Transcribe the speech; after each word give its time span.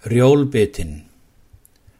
Rjólbitinn 0.00 1.02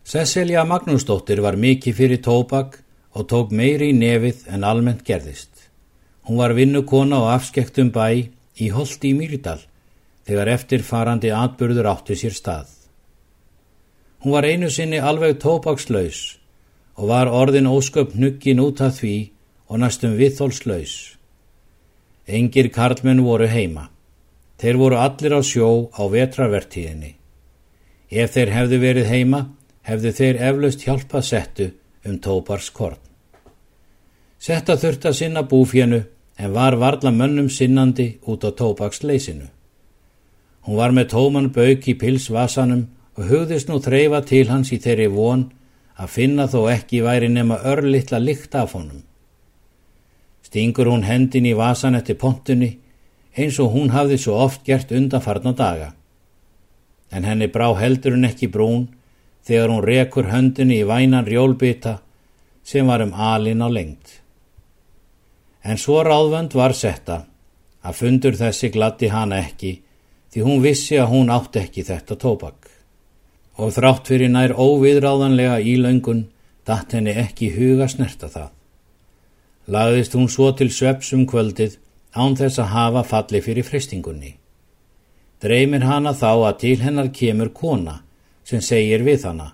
Cecilia 0.09 0.63
Magnúsdóttir 0.65 1.43
var 1.45 1.59
mikið 1.61 1.97
fyrir 1.99 2.21
tóbak 2.25 2.79
og 3.13 3.27
tók 3.29 3.53
meiri 3.53 3.91
í 3.93 3.97
nefið 3.99 4.47
en 4.49 4.65
almennt 4.65 5.03
gerðist. 5.05 5.51
Hún 6.25 6.41
var 6.41 6.55
vinnukona 6.57 7.19
og 7.21 7.29
afskektum 7.35 7.91
bæ 7.93 8.33
í 8.57 8.71
Holti 8.73 9.11
í 9.13 9.19
Mýrdal 9.19 9.61
þegar 10.25 10.53
eftirfarandi 10.55 11.35
atbyrður 11.43 11.91
átti 11.93 12.17
sér 12.17 12.39
stað. 12.41 12.73
Hún 14.25 14.33
var 14.33 14.49
einu 14.49 14.73
sinni 14.73 14.97
alveg 14.97 15.37
tóbakslaus 15.45 16.25
og 16.97 17.13
var 17.13 17.29
orðin 17.29 17.69
ósköp 17.69 18.17
hnuggin 18.17 18.65
út 18.65 18.81
af 18.81 18.97
því 19.03 19.17
og 19.69 19.85
næstum 19.85 20.17
viðþólslaus. 20.17 20.99
Engir 22.25 22.73
karlmenn 22.73 23.27
voru 23.29 23.45
heima. 23.45 23.91
Þeir 24.57 24.85
voru 24.89 25.05
allir 25.05 25.37
á 25.37 25.45
sjó 25.45 25.93
á 25.93 26.03
vetrarvertíðinni. 26.09 27.20
Ef 28.11 28.33
þeir 28.35 28.51
hefðu 28.51 28.79
verið 28.83 29.07
heima, 29.07 29.41
hefðu 29.87 30.11
þeir 30.19 30.39
eflaust 30.49 30.83
hjálpað 30.83 31.27
settu 31.29 31.67
um 32.05 32.17
tóparskorn. 32.19 32.99
Setta 34.41 34.75
þurft 34.81 35.07
að 35.07 35.19
sinna 35.19 35.43
búfjenu 35.47 36.01
en 36.41 36.53
var 36.53 36.75
varla 36.81 37.13
mönnum 37.15 37.51
sinnandi 37.53 38.19
út 38.27 38.43
á 38.43 38.51
tópaksleysinu. 38.51 39.47
Hún 40.67 40.77
var 40.77 40.91
með 40.97 41.13
tóman 41.13 41.51
bauk 41.55 41.87
í 41.87 41.95
pilsvasanum 42.01 42.89
og 43.15 43.29
hugðist 43.31 43.71
nú 43.71 43.79
þreyfa 43.85 44.25
til 44.27 44.47
hans 44.49 44.73
í 44.75 44.81
þeirri 44.83 45.07
von 45.13 45.47
að 46.01 46.13
finna 46.17 46.49
þó 46.51 46.67
ekki 46.73 47.05
væri 47.05 47.29
nema 47.29 47.61
örlittla 47.63 48.19
lykt 48.19 48.57
af 48.59 48.75
honum. 48.75 49.05
Stingur 50.43 50.91
hún 50.91 51.07
hendin 51.07 51.47
í 51.47 51.55
vasan 51.55 51.95
eftir 51.95 52.19
pontunni 52.19 52.73
eins 53.37 53.61
og 53.63 53.71
hún 53.77 53.95
hafði 53.95 54.19
svo 54.19 54.41
oft 54.41 54.65
gert 54.67 54.91
undanfarna 54.91 55.55
daga 55.55 55.93
en 57.11 57.27
henni 57.27 57.49
brá 57.51 57.69
heldurinn 57.79 58.29
ekki 58.29 58.49
brún 58.55 58.87
þegar 59.47 59.73
hún 59.73 59.85
rekur 59.85 60.31
höndinni 60.31 60.81
í 60.81 60.87
vænan 60.87 61.27
rjólbita 61.27 61.99
sem 62.65 62.87
var 62.87 63.03
um 63.03 63.13
alin 63.15 63.65
á 63.65 63.69
lengt. 63.69 64.21
En 65.65 65.77
svo 65.77 66.01
ráðvönd 66.07 66.55
var 66.55 66.75
setta 66.77 67.25
að 67.83 67.99
fundur 68.01 68.37
þessi 68.39 68.71
glatti 68.73 69.11
hana 69.13 69.41
ekki 69.43 69.73
því 70.33 70.45
hún 70.47 70.63
vissi 70.63 70.99
að 71.01 71.11
hún 71.15 71.33
átti 71.35 71.65
ekki 71.65 71.85
þetta 71.89 72.17
tóbak. 72.17 72.69
Og 73.61 73.75
þrátt 73.77 74.09
fyrir 74.09 74.31
nær 74.33 74.55
óviðráðanlega 74.55 75.59
ílöngun 75.61 76.29
datt 76.65 76.95
henni 76.95 77.17
ekki 77.19 77.51
huga 77.57 77.89
snerta 77.91 78.31
það. 78.31 78.51
Lagðist 79.71 80.15
hún 80.17 80.31
svo 80.33 80.53
til 80.57 80.71
svepsum 80.73 81.27
kvöldið 81.29 81.77
án 82.15 82.37
þess 82.39 82.63
að 82.63 82.73
hafa 82.75 83.03
falli 83.07 83.43
fyrir 83.45 83.67
fristingunni 83.67 84.37
dreymir 85.41 85.87
hana 85.89 86.13
þá 86.13 86.31
að 86.51 86.59
til 86.63 86.77
hennar 86.85 87.11
kemur 87.17 87.53
kona 87.57 88.01
sem 88.45 88.61
segir 88.65 89.05
við 89.07 89.25
hana. 89.29 89.53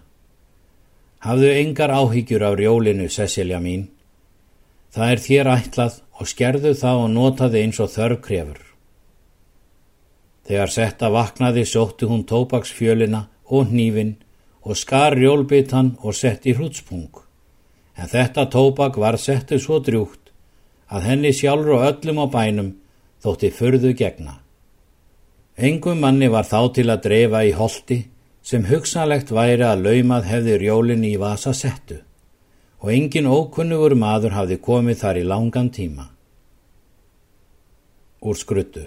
Hafðu 1.23 1.53
engar 1.61 1.91
áhyggjur 1.91 2.45
á 2.47 2.51
rjólinu, 2.55 3.09
Cecilia 3.11 3.59
mín. 3.61 3.89
Það 4.95 5.13
er 5.13 5.23
þér 5.27 5.51
ætlað 5.57 5.99
og 6.21 6.31
skerðu 6.31 6.73
það 6.79 7.03
og 7.03 7.11
notaði 7.15 7.63
eins 7.65 7.81
og 7.83 7.91
þörf 7.93 8.23
krefur. 8.25 8.61
Þegar 10.47 10.71
setta 10.71 11.11
vaknaði 11.11 11.67
sótti 11.67 12.07
hún 12.07 12.23
tópaksfjölina 12.31 13.27
og 13.51 13.73
hnífin 13.73 14.15
og 14.63 14.79
skar 14.79 15.17
rjólbitan 15.19 15.97
og 16.03 16.15
sett 16.15 16.47
í 16.47 16.55
hrútspung. 16.55 17.11
En 17.99 18.11
þetta 18.11 18.47
tópak 18.53 18.99
var 19.01 19.19
settu 19.19 19.59
svo 19.59 19.81
drjúkt 19.83 20.31
að 20.87 21.07
henni 21.11 21.33
sjálfur 21.35 21.79
og 21.79 21.87
öllum 21.91 22.23
á 22.23 22.27
bænum 22.31 22.75
þótti 23.25 23.51
fyrðu 23.51 23.95
gegna. 23.99 24.39
Engum 25.57 26.03
manni 26.05 26.29
var 26.29 26.45
þá 26.45 26.73
til 26.77 26.91
að 26.93 27.05
dreifa 27.07 27.41
í 27.49 27.53
holdi 27.57 28.03
sem 28.45 28.67
hugsanlegt 28.69 29.31
væri 29.33 29.65
að 29.65 29.87
laumað 29.87 30.29
hefði 30.29 30.59
rjólinn 30.61 31.07
í 31.09 31.15
vasa 31.17 31.55
settu 31.57 32.03
og 32.85 32.91
engin 32.93 33.27
ókunnugur 33.27 33.97
maður 33.97 34.37
hafði 34.37 34.59
komið 34.61 35.01
þar 35.01 35.21
í 35.23 35.25
langan 35.25 35.71
tíma. 35.73 36.05
Úr 38.21 38.37
skruttu 38.37 38.85